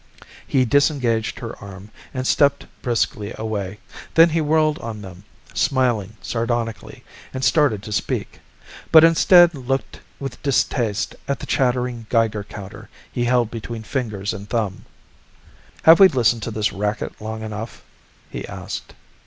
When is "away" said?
3.37-3.77